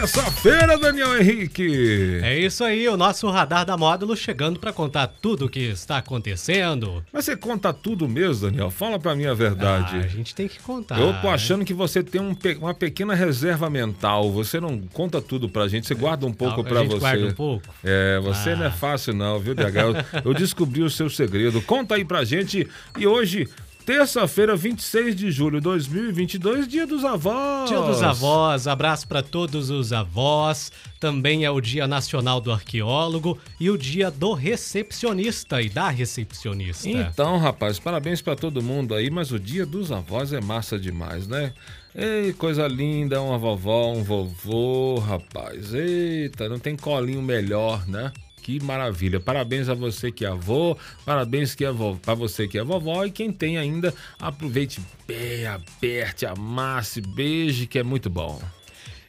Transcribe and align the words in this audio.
terça-feira, 0.00 0.78
Daniel 0.78 1.20
Henrique! 1.20 2.20
É 2.22 2.38
isso 2.38 2.64
aí, 2.64 2.88
o 2.88 2.96
nosso 2.96 3.28
radar 3.28 3.66
da 3.66 3.76
módulo 3.76 4.16
chegando 4.16 4.58
para 4.58 4.72
contar 4.72 5.06
tudo 5.06 5.44
o 5.44 5.48
que 5.48 5.60
está 5.60 5.98
acontecendo. 5.98 7.04
Mas 7.12 7.26
você 7.26 7.36
conta 7.36 7.70
tudo 7.72 8.08
mesmo, 8.08 8.46
Daniel? 8.50 8.70
Fala 8.70 8.98
pra 8.98 9.14
mim 9.14 9.26
a 9.26 9.32
Ah, 9.32 9.34
verdade. 9.34 9.96
a 9.96 10.06
gente 10.08 10.34
tem 10.34 10.48
que 10.48 10.58
contar. 10.60 10.98
Eu 10.98 11.12
tô 11.20 11.26
né? 11.28 11.34
achando 11.34 11.64
que 11.66 11.74
você 11.74 12.02
tem 12.02 12.20
um 12.20 12.34
uma 12.60 12.72
pequena 12.72 13.14
reserva 13.14 13.68
mental. 13.68 14.32
Você 14.32 14.58
não 14.58 14.78
conta 14.92 15.20
tudo 15.20 15.48
pra 15.50 15.68
gente, 15.68 15.86
você 15.86 15.94
guarda 15.94 16.24
um 16.26 16.32
pouco 16.32 16.62
a 16.62 16.64
pra 16.64 16.80
gente 16.80 16.92
você. 16.92 16.98
guarda 17.00 17.26
um 17.26 17.32
pouco? 17.34 17.66
É, 17.84 18.18
você 18.20 18.54
não 18.56 18.64
é 18.66 18.70
fácil 18.70 19.12
não, 19.12 19.38
viu, 19.38 19.54
DH? 19.54 19.60
Eu, 19.76 20.22
eu 20.30 20.34
descobri 20.34 20.82
o 20.82 20.88
seu 20.88 21.10
segredo. 21.10 21.60
Conta 21.60 21.96
aí 21.96 22.04
pra 22.06 22.24
gente. 22.24 22.66
E 22.98 23.06
hoje, 23.06 23.46
terça-feira, 23.90 24.54
26 24.54 25.16
de 25.16 25.32
julho 25.32 25.58
de 25.58 25.64
2022, 25.64 26.68
dia 26.68 26.86
dos 26.86 27.04
avós. 27.04 27.68
Dia 27.68 27.80
dos 27.80 28.00
avós, 28.00 28.68
abraço 28.68 29.08
para 29.08 29.20
todos 29.20 29.68
os 29.68 29.92
avós. 29.92 30.70
Também 31.00 31.44
é 31.44 31.50
o 31.50 31.60
Dia 31.60 31.88
Nacional 31.88 32.40
do 32.40 32.52
Arqueólogo 32.52 33.36
e 33.58 33.68
o 33.68 33.76
Dia 33.76 34.08
do 34.08 34.32
Recepcionista 34.32 35.60
e 35.60 35.68
da 35.68 35.88
Recepcionista. 35.88 36.88
Então, 36.88 37.36
rapaz, 37.38 37.80
parabéns 37.80 38.22
pra 38.22 38.36
todo 38.36 38.62
mundo 38.62 38.94
aí, 38.94 39.10
mas 39.10 39.32
o 39.32 39.40
dia 39.40 39.66
dos 39.66 39.90
avós 39.90 40.32
é 40.32 40.40
massa 40.40 40.78
demais, 40.78 41.26
né? 41.26 41.52
Ei, 41.92 42.32
coisa 42.34 42.68
linda, 42.68 43.20
uma 43.20 43.38
vovó, 43.38 43.90
um 43.92 44.04
vovô, 44.04 45.00
rapaz. 45.00 45.74
Eita, 45.74 46.48
não 46.48 46.60
tem 46.60 46.76
colinho 46.76 47.20
melhor, 47.20 47.84
né? 47.88 48.12
Que 48.42 48.62
maravilha. 48.62 49.20
Parabéns 49.20 49.68
a 49.68 49.74
você 49.74 50.10
que 50.10 50.24
é 50.24 50.28
avô, 50.28 50.76
parabéns 51.04 51.54
que 51.54 51.64
é 51.64 51.70
para 52.02 52.14
você 52.14 52.48
que 52.48 52.58
é 52.58 52.64
vovó 52.64 53.04
e 53.04 53.10
quem 53.10 53.32
tem 53.32 53.58
ainda, 53.58 53.94
aproveite 54.18 54.80
bem, 55.06 55.46
aperte, 55.46 56.26
amasse, 56.26 57.00
beije, 57.00 57.66
que 57.66 57.78
é 57.78 57.82
muito 57.82 58.08
bom. 58.08 58.40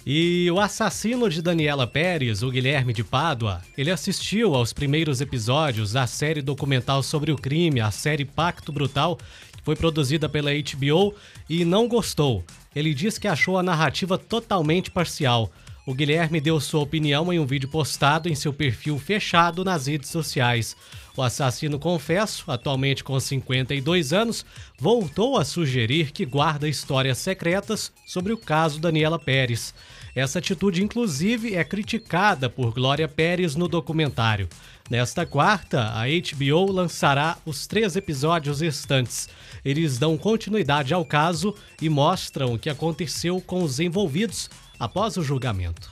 E 0.05 0.49
o 0.49 0.59
assassino 0.59 1.29
de 1.29 1.43
Daniela 1.43 1.85
Pérez, 1.85 2.41
o 2.41 2.49
Guilherme 2.49 2.91
de 2.91 3.03
Pádua, 3.03 3.61
ele 3.77 3.91
assistiu 3.91 4.55
aos 4.55 4.73
primeiros 4.73 5.21
episódios 5.21 5.93
da 5.93 6.07
série 6.07 6.41
documental 6.41 7.03
sobre 7.03 7.31
o 7.31 7.35
crime, 7.35 7.79
a 7.79 7.91
série 7.91 8.25
Pacto 8.25 8.71
Brutal, 8.71 9.17
que 9.55 9.63
foi 9.63 9.75
produzida 9.75 10.27
pela 10.27 10.49
HBO 10.51 11.13
e 11.47 11.63
não 11.63 11.87
gostou. 11.87 12.43
Ele 12.75 12.95
diz 12.95 13.19
que 13.19 13.27
achou 13.27 13.59
a 13.59 13.63
narrativa 13.63 14.17
totalmente 14.17 14.89
parcial. 14.89 15.51
O 15.83 15.95
Guilherme 15.95 16.39
deu 16.39 16.59
sua 16.59 16.81
opinião 16.81 17.33
em 17.33 17.39
um 17.39 17.45
vídeo 17.45 17.67
postado 17.67 18.29
em 18.29 18.35
seu 18.35 18.53
perfil 18.53 18.99
fechado 18.99 19.65
nas 19.65 19.87
redes 19.87 20.09
sociais. 20.09 20.75
O 21.17 21.23
assassino, 21.23 21.79
confesso, 21.79 22.49
atualmente 22.51 23.03
com 23.03 23.19
52 23.19 24.13
anos, 24.13 24.45
voltou 24.79 25.37
a 25.37 25.43
sugerir 25.43 26.11
que 26.11 26.23
guarda 26.23 26.69
histórias 26.69 27.17
secretas 27.17 27.91
sobre 28.05 28.31
o 28.31 28.37
caso 28.37 28.79
Daniela 28.79 29.17
Pérez. 29.17 29.73
Essa 30.13 30.39
atitude, 30.39 30.83
inclusive, 30.83 31.55
é 31.55 31.63
criticada 31.63 32.47
por 32.49 32.71
Glória 32.73 33.07
Pérez 33.07 33.55
no 33.55 33.67
documentário. 33.67 34.47
Nesta 34.91 35.25
quarta, 35.25 35.83
a 35.95 36.01
HBO 36.05 36.69
lançará 36.69 37.37
os 37.45 37.65
três 37.65 37.95
episódios 37.95 38.59
restantes. 38.59 39.29
Eles 39.63 39.97
dão 39.97 40.17
continuidade 40.17 40.93
ao 40.93 41.05
caso 41.05 41.55
e 41.81 41.87
mostram 41.87 42.53
o 42.53 42.59
que 42.59 42.69
aconteceu 42.69 43.39
com 43.39 43.63
os 43.63 43.79
envolvidos 43.79 44.49
após 44.77 45.15
o 45.15 45.23
julgamento. 45.23 45.89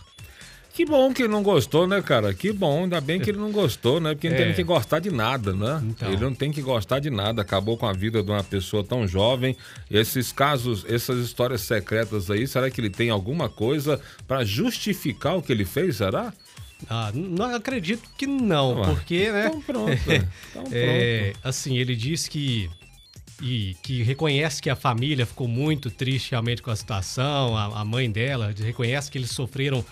Que 0.74 0.86
bom 0.86 1.14
que 1.14 1.22
ele 1.22 1.32
não 1.32 1.42
gostou, 1.42 1.88
né, 1.88 2.02
cara? 2.02 2.34
Que 2.34 2.52
bom, 2.52 2.84
ainda 2.84 3.00
bem 3.00 3.22
que 3.22 3.30
ele 3.30 3.38
não 3.38 3.54
gostou, 3.54 4.02
né? 4.02 4.14
Porque 4.16 4.28
não 4.30 4.36
É. 4.36 4.46
tem 4.48 4.54
que 4.54 4.64
gostar 4.64 5.00
de 5.00 5.12
nada, 5.12 5.54
né? 5.54 5.81
Então. 5.81 6.12
Ele 6.12 6.22
não 6.22 6.36
tem 6.36 6.52
que 6.52 6.62
gostar 6.62 7.00
de 7.00 7.10
nada. 7.10 7.42
Acabou 7.42 7.78
com 7.78 7.86
a 7.88 7.94
vida 7.94 8.22
de 8.22 8.30
uma 8.30 8.44
pessoa 8.44 8.84
tão 8.84 9.08
jovem. 9.08 9.56
Esses 9.90 10.34
casos, 10.34 10.84
essas 10.86 11.20
histórias 11.24 11.62
secretas 11.62 12.30
aí, 12.30 12.46
será 12.46 12.70
que 12.70 12.81
ele 12.81 12.90
tem 12.90 13.10
alguma 13.10 13.48
coisa 13.48 13.98
pra 14.28 14.44
justificar 14.44 15.38
o 15.38 15.42
que 15.42 15.54
ele 15.54 15.64
fez, 15.64 15.96
será? 15.96 16.34
Ah, 16.88 17.12
não 17.14 17.56
acredito 17.56 18.10
que 18.18 18.26
não, 18.26 18.82
Ah, 18.84 18.88
porque, 18.88 19.32
né? 19.32 19.48
Então 19.48 19.62
pronto. 19.62 19.92
Então 20.50 20.64
pronto. 20.64 20.70
É, 20.72 21.34
assim, 21.44 21.78
ele 21.78 21.96
diz 21.96 22.28
que 22.28 22.70
e 23.42 23.76
que 23.82 24.04
reconhece 24.04 24.62
que 24.62 24.70
a 24.70 24.76
família 24.76 25.26
ficou 25.26 25.48
muito 25.48 25.90
triste 25.90 26.32
realmente 26.32 26.62
com 26.62 26.72
a 26.72 26.76
situação, 26.76 27.56
a, 27.56 27.82
a 27.82 27.86
mãe 27.86 28.12
dela 28.12 28.54
reconhece 28.58 29.10
que 29.10 29.18
eles 29.18 29.32
sofreram 29.32 29.84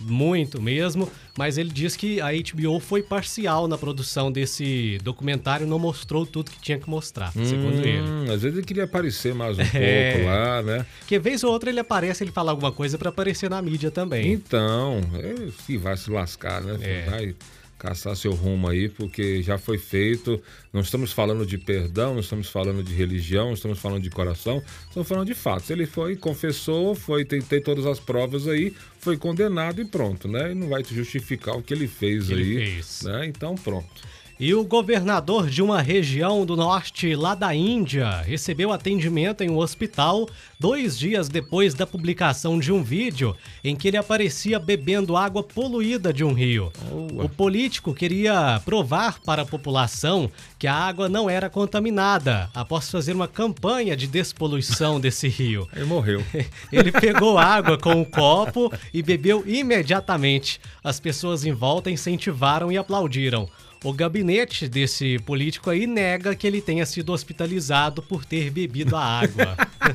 muito 0.00 0.60
mesmo, 0.60 1.10
mas 1.38 1.56
ele 1.58 1.70
diz 1.70 1.96
que 1.96 2.20
a 2.20 2.28
HBO 2.32 2.80
foi 2.80 3.02
parcial 3.02 3.68
na 3.68 3.78
produção 3.78 4.30
desse 4.30 4.98
documentário, 5.02 5.66
não 5.66 5.78
mostrou 5.78 6.26
tudo 6.26 6.50
que 6.50 6.60
tinha 6.60 6.78
que 6.78 6.88
mostrar, 6.88 7.32
segundo 7.32 7.80
ele. 7.84 8.00
Hum, 8.00 8.24
às 8.32 8.42
vezes 8.42 8.58
ele 8.58 8.66
queria 8.66 8.84
aparecer 8.84 9.34
mais 9.34 9.58
um 9.58 9.62
É. 9.74 10.12
pouco 10.12 10.26
lá, 10.26 10.62
né? 10.62 10.86
Que 11.06 11.18
vez 11.18 11.42
ou 11.44 11.52
outra 11.52 11.70
ele 11.70 11.80
aparece, 11.80 12.24
ele 12.24 12.32
fala 12.32 12.50
alguma 12.50 12.72
coisa 12.72 12.98
pra 12.98 13.08
aparecer 13.10 13.48
na 13.50 13.60
mídia 13.62 13.90
também. 13.90 14.32
Então, 14.32 15.00
é, 15.14 15.50
se 15.64 15.76
vai 15.76 15.96
se 15.96 16.10
lascar, 16.10 16.62
né? 16.62 16.78
É. 16.82 17.10
Vai 17.10 17.34
caçar 17.84 18.16
seu 18.16 18.32
rumo 18.32 18.66
aí, 18.66 18.88
porque 18.88 19.42
já 19.42 19.58
foi 19.58 19.76
feito. 19.76 20.40
Não 20.72 20.80
estamos 20.80 21.12
falando 21.12 21.44
de 21.44 21.58
perdão, 21.58 22.14
não 22.14 22.20
estamos 22.20 22.48
falando 22.48 22.82
de 22.82 22.94
religião, 22.94 23.48
não 23.48 23.52
estamos 23.52 23.78
falando 23.78 24.02
de 24.02 24.08
coração, 24.08 24.62
estamos 24.88 25.06
falando 25.06 25.26
de 25.26 25.34
fatos. 25.34 25.68
Ele 25.68 25.84
foi, 25.84 26.16
confessou, 26.16 26.94
foi, 26.94 27.26
tem, 27.26 27.42
tem 27.42 27.60
todas 27.60 27.84
as 27.84 28.00
provas 28.00 28.48
aí, 28.48 28.74
foi 28.98 29.18
condenado 29.18 29.82
e 29.82 29.84
pronto, 29.84 30.26
né? 30.26 30.52
E 30.52 30.54
não 30.54 30.68
vai 30.70 30.82
te 30.82 30.94
justificar 30.94 31.56
o 31.56 31.62
que 31.62 31.74
ele 31.74 31.86
fez 31.86 32.30
ele 32.30 32.42
aí. 32.42 32.74
fez. 32.74 33.02
Né? 33.02 33.26
Então, 33.26 33.54
pronto. 33.54 34.14
E 34.38 34.52
o 34.52 34.64
governador 34.64 35.48
de 35.48 35.62
uma 35.62 35.80
região 35.80 36.44
do 36.44 36.56
norte 36.56 37.14
lá 37.14 37.36
da 37.36 37.54
Índia 37.54 38.20
recebeu 38.22 38.72
atendimento 38.72 39.44
em 39.44 39.48
um 39.48 39.58
hospital 39.58 40.28
dois 40.58 40.98
dias 40.98 41.28
depois 41.28 41.72
da 41.72 41.86
publicação 41.86 42.58
de 42.58 42.72
um 42.72 42.82
vídeo 42.82 43.36
em 43.62 43.76
que 43.76 43.86
ele 43.86 43.96
aparecia 43.96 44.58
bebendo 44.58 45.16
água 45.16 45.40
poluída 45.40 46.12
de 46.12 46.24
um 46.24 46.32
rio. 46.32 46.72
O 46.90 47.28
político 47.28 47.94
queria 47.94 48.60
provar 48.64 49.20
para 49.20 49.42
a 49.42 49.46
população 49.46 50.28
que 50.58 50.66
a 50.66 50.74
água 50.74 51.08
não 51.08 51.30
era 51.30 51.48
contaminada 51.48 52.50
após 52.52 52.90
fazer 52.90 53.12
uma 53.12 53.28
campanha 53.28 53.96
de 53.96 54.08
despoluição 54.08 54.98
desse 54.98 55.28
rio. 55.28 55.68
Aí 55.72 55.84
morreu. 55.84 56.24
Ele 56.72 56.90
pegou 56.90 57.38
água 57.38 57.78
com 57.78 58.02
o 58.02 58.06
copo 58.06 58.72
e 58.92 59.00
bebeu 59.00 59.44
imediatamente. 59.46 60.60
As 60.82 60.98
pessoas 60.98 61.44
em 61.44 61.52
volta 61.52 61.88
incentivaram 61.88 62.72
e 62.72 62.76
aplaudiram. 62.76 63.48
O 63.84 63.92
gabinete 63.92 64.66
desse 64.66 65.18
político 65.20 65.68
aí 65.68 65.86
nega 65.86 66.34
que 66.34 66.46
ele 66.46 66.60
tenha 66.62 66.86
sido 66.86 67.12
hospitalizado 67.12 68.02
por 68.02 68.24
ter 68.24 68.50
bebido 68.50 68.96
a 68.96 69.04
água. 69.04 69.54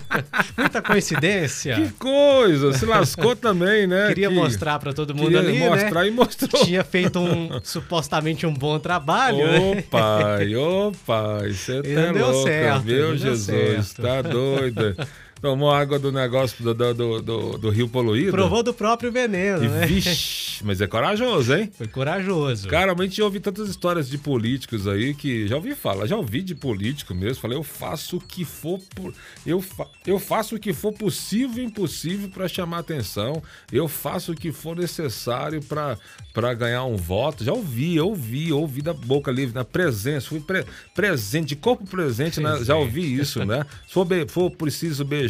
Muita 0.56 0.80
coincidência. 0.82 1.74
Que 1.76 1.90
coisa! 1.94 2.72
Se 2.74 2.86
lascou 2.86 3.36
também, 3.36 3.88
né? 3.88 4.08
Queria 4.10 4.30
Que- 4.30 4.36
mostrar 4.36 4.78
pra 4.78 4.94
todo 4.94 5.16
mundo 5.16 5.32
Queria 5.32 5.40
ali, 5.40 5.58
mostrar 5.60 6.02
né? 6.04 6.08
e 6.08 6.12
mostrou. 6.12 6.64
Tinha 6.64 6.84
feito 6.84 7.18
um 7.20 7.60
supostamente 7.64 8.46
um 8.46 8.54
bom 8.54 8.78
trabalho, 8.78 9.46
né? 9.48 9.82
Pai, 9.90 10.56
ô 10.56 10.92
pai, 11.06 11.52
você 11.52 11.80
E 11.84 11.96
tá 11.96 12.12
deu 12.12 12.28
louco, 12.32 12.48
certo, 12.48 12.82
viu, 12.84 12.96
deu 13.08 13.18
Jesus? 13.18 13.88
certo. 13.88 14.02
Tá 14.04 14.22
doido. 14.22 14.96
Tomou 15.42 15.72
água 15.72 15.98
do 15.98 16.12
negócio 16.12 16.62
do, 16.64 16.74
do, 16.74 17.22
do, 17.22 17.58
do- 17.58 17.70
rio 17.70 17.88
poluído? 17.88 18.32
Provou 18.32 18.62
do 18.62 18.74
próprio 18.74 19.12
veneno, 19.12 19.64
E 19.64 19.70
né? 19.70 19.86
vixe, 19.86 20.62
mas 20.66 20.82
é 20.82 20.88
corajoso, 20.88 21.54
hein? 21.56 21.72
Foi 21.78 21.88
corajoso. 21.88 22.68
Cara, 22.68 22.94
mas 22.94 23.02
a 23.02 23.04
gente 23.06 23.22
ouve 23.22 23.40
tantas 23.40 23.70
histórias 23.70 24.10
de 24.10 24.18
políticos 24.18 24.86
aí 24.88 25.14
que 25.14 25.48
já 25.48 25.56
ouvi 25.56 25.74
falar, 25.76 26.08
já 26.08 26.18
ouvi 26.18 26.42
de 26.42 26.54
político 26.56 27.16
mesmo. 27.16 27.42
Falei, 27.42 27.58
eu 27.58 27.64
faço 27.64 28.18
o 28.18 28.20
que 28.20 28.44
for, 28.44 28.80
por- 28.94 29.14
eu, 29.46 29.62
fa... 29.62 29.88
eu 30.06 30.20
faço 30.20 30.56
o 30.56 30.60
que 30.60 30.74
for 30.74 30.92
possível 30.92 31.64
e 31.64 31.68
impossível 31.68 32.28
para 32.30 32.48
chamar 32.50 32.80
atenção. 32.80 33.42
Eu 33.72 33.88
faço 33.88 34.34
o 34.34 34.36
que 34.36 34.52
for 34.52 34.76
necessário 34.76 35.62
para 35.64 36.54
ganhar 36.54 36.84
um 36.84 36.98
voto. 36.98 37.44
Já 37.46 37.54
ouvi, 37.54 37.98
ouvi, 38.00 38.52
ouvi 38.52 38.82
da 38.82 38.94
boca 38.94 39.32
livre, 39.32 39.56
na 39.56 39.64
presença, 39.64 40.28
fui 40.28 40.42
pre- 40.42 40.66
presente, 40.94 41.48
de 41.50 41.56
corpo 41.56 41.86
presente, 41.88 42.42
né? 42.42 42.60
já 42.64 42.76
ouvi 42.76 43.18
isso, 43.18 43.46
né? 43.46 43.66
Se 43.88 43.94
for, 43.94 44.06
for 44.28 44.52
preciso 44.52 45.06
beijar, 45.06 45.29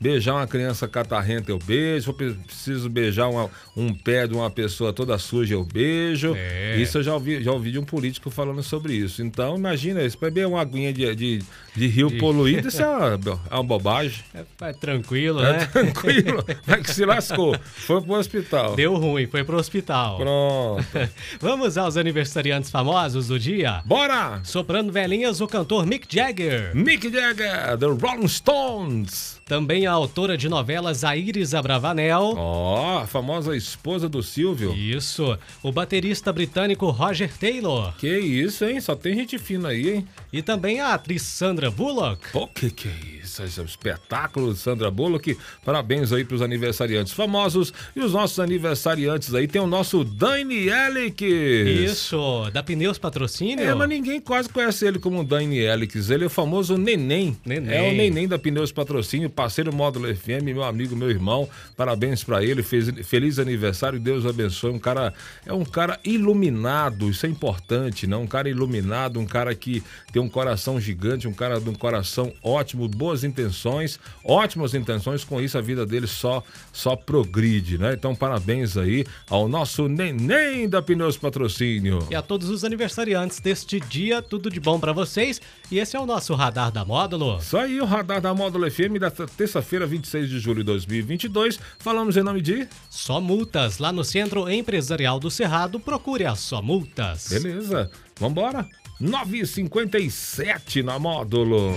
beijar 0.00 0.34
uma 0.34 0.46
criança 0.46 0.86
catarrenta, 0.88 1.50
eu 1.50 1.58
beijo. 1.58 2.12
Pre- 2.12 2.34
preciso 2.46 2.88
beijar 2.88 3.28
uma- 3.28 3.48
um 3.76 3.92
pé 3.94 4.26
de 4.26 4.34
uma 4.34 4.50
pessoa 4.50 4.92
toda 4.92 5.16
suja 5.18 5.54
eu 5.54 5.64
beijo. 5.64 6.34
É. 6.36 6.76
Isso 6.78 6.98
eu 6.98 7.02
já 7.02 7.14
ouvi, 7.14 7.42
já 7.42 7.52
ouvi 7.52 7.70
de 7.72 7.78
um 7.78 7.84
político 7.84 8.30
falando 8.30 8.62
sobre 8.62 8.94
isso. 8.94 9.22
Então, 9.22 9.56
imagina, 9.56 10.02
isso 10.02 10.18
beber 10.18 10.46
uma 10.46 10.60
aguinha 10.60 10.92
de, 10.92 11.14
de, 11.14 11.42
de 11.74 11.86
rio 11.86 12.16
poluído, 12.18 12.68
isso 12.68 12.82
é 12.82 12.86
uma, 12.88 13.20
é 13.50 13.54
uma 13.54 13.62
bobagem. 13.64 14.22
É, 14.34 14.44
é 14.68 14.72
tranquilo, 14.72 15.42
É 15.42 15.52
né? 15.58 15.66
tranquilo. 15.66 16.44
É 16.66 16.76
que 16.78 16.92
se 16.92 17.04
lascou. 17.04 17.56
Foi 17.62 18.00
pro 18.02 18.14
hospital. 18.14 18.74
Deu 18.76 18.94
ruim, 18.96 19.26
foi 19.26 19.44
pro 19.44 19.56
hospital. 19.58 20.16
Pronto. 20.16 20.84
Vamos 21.40 21.76
aos 21.76 21.96
aniversariantes 21.96 22.70
famosos 22.70 23.28
do 23.28 23.38
dia. 23.38 23.82
Bora! 23.84 24.40
Soprando 24.44 24.92
velhinhas, 24.92 25.40
o 25.40 25.46
cantor 25.46 25.86
Mick 25.86 26.06
Jagger. 26.08 26.74
Mick 26.74 27.10
Jagger, 27.10 27.76
The 27.78 27.86
Rolling 27.86 28.28
Stones. 28.28 29.21
Também 29.44 29.86
a 29.86 29.92
autora 29.92 30.36
de 30.36 30.48
novelas 30.48 31.04
a 31.04 31.16
Iris 31.16 31.54
Abravanel. 31.54 32.34
Ó, 32.36 32.98
a 33.00 33.06
famosa 33.06 33.56
esposa 33.56 34.08
do 34.08 34.22
Silvio. 34.22 34.72
Isso. 34.74 35.38
O 35.62 35.72
baterista 35.72 36.32
britânico 36.32 36.90
Roger 36.90 37.32
Taylor. 37.36 37.94
Que 37.96 38.18
isso, 38.18 38.64
hein? 38.64 38.80
Só 38.80 38.94
tem 38.94 39.14
gente 39.14 39.38
fina 39.38 39.68
aí, 39.68 39.96
hein? 39.96 40.08
E 40.32 40.42
também 40.42 40.80
a 40.80 40.94
atriz 40.94 41.22
Sandra 41.22 41.70
Bullock. 41.70 42.30
Pô, 42.32 42.46
que 42.46 42.70
que 42.70 42.88
é 42.88 43.11
é 43.58 43.62
um 43.62 43.64
espetáculo, 43.64 44.54
Sandra 44.54 44.90
Bullock. 44.90 45.36
Parabéns 45.64 46.12
aí 46.12 46.24
pros 46.24 46.42
aniversariantes 46.42 47.12
famosos. 47.12 47.72
E 47.94 48.00
os 48.00 48.12
nossos 48.12 48.38
aniversariantes 48.40 49.32
aí 49.34 49.46
tem 49.46 49.60
o 49.60 49.66
nosso 49.66 50.04
Dani 50.04 50.68
Elix. 50.68 51.22
Isso. 51.22 52.50
Da 52.52 52.62
Pneus 52.62 52.98
Patrocínio. 52.98 53.64
É, 53.64 53.74
mas 53.74 53.88
ninguém 53.88 54.20
quase 54.20 54.48
conhece 54.48 54.86
ele 54.86 54.98
como 54.98 55.22
Dani 55.22 55.58
Elix. 55.58 56.10
Ele 56.10 56.24
é 56.24 56.26
o 56.26 56.30
famoso 56.30 56.76
Neném. 56.76 57.36
Neném. 57.44 57.74
É 57.74 57.90
o 57.90 57.94
Neném 57.94 58.26
da 58.26 58.38
Pneus 58.38 58.72
Patrocínio, 58.72 59.30
parceiro 59.30 59.72
Módulo 59.72 60.14
FM, 60.14 60.42
meu 60.44 60.64
amigo, 60.64 60.96
meu 60.96 61.10
irmão. 61.10 61.48
Parabéns 61.76 62.24
pra 62.24 62.42
ele. 62.42 62.62
Fez, 62.62 62.90
feliz 63.04 63.38
aniversário. 63.38 64.00
Deus 64.00 64.26
abençoe. 64.26 64.72
Um 64.72 64.78
cara, 64.78 65.14
é 65.46 65.52
um 65.52 65.64
cara 65.64 65.98
iluminado. 66.04 67.08
Isso 67.08 67.24
é 67.24 67.28
importante, 67.28 68.06
não? 68.06 68.22
Um 68.22 68.26
cara 68.26 68.48
iluminado, 68.48 69.20
um 69.20 69.26
cara 69.26 69.54
que 69.54 69.82
tem 70.12 70.20
um 70.20 70.28
coração 70.28 70.80
gigante, 70.80 71.28
um 71.28 71.32
cara 71.32 71.60
de 71.60 71.68
um 71.68 71.74
coração 71.74 72.32
ótimo, 72.42 72.88
boas 73.12 73.24
intenções, 73.24 74.00
ótimas 74.24 74.74
intenções. 74.74 75.22
Com 75.22 75.40
isso, 75.40 75.58
a 75.58 75.60
vida 75.60 75.84
dele 75.84 76.06
só, 76.06 76.42
só 76.72 76.96
progride, 76.96 77.76
né? 77.76 77.92
Então, 77.92 78.14
parabéns 78.14 78.76
aí 78.76 79.04
ao 79.28 79.48
nosso 79.48 79.86
Neném 79.88 80.68
da 80.68 80.80
Pneus 80.80 81.16
Patrocínio. 81.16 82.06
E 82.10 82.14
a 82.14 82.22
todos 82.22 82.48
os 82.48 82.64
aniversariantes 82.64 83.38
deste 83.38 83.78
dia, 83.78 84.22
tudo 84.22 84.50
de 84.50 84.58
bom 84.58 84.80
pra 84.80 84.92
vocês. 84.92 85.40
E 85.70 85.78
esse 85.78 85.96
é 85.96 86.00
o 86.00 86.06
nosso 86.06 86.34
Radar 86.34 86.72
da 86.72 86.84
Módulo. 86.84 87.38
Isso 87.38 87.56
aí, 87.56 87.80
o 87.80 87.84
radar 87.84 88.20
da 88.20 88.34
Módulo 88.34 88.70
FM 88.70 88.98
da 88.98 89.10
terça-feira, 89.10 89.86
26 89.86 90.28
de 90.28 90.38
julho 90.38 90.58
de 90.58 90.64
2022. 90.64 91.60
Falamos 91.78 92.16
em 92.16 92.22
nome 92.22 92.40
de. 92.40 92.66
Só 92.88 93.20
Multas, 93.20 93.78
lá 93.78 93.92
no 93.92 94.04
Centro 94.04 94.48
Empresarial 94.48 95.20
do 95.20 95.30
Cerrado, 95.30 95.78
procure 95.78 96.24
a 96.24 96.34
Só 96.34 96.62
Multas. 96.62 97.28
Beleza, 97.28 97.90
vambora. 98.18 98.66
9h57 99.00 100.82
na 100.84 100.98
Módulo. 100.98 101.76